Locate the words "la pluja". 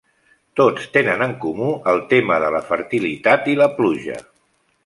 3.63-4.21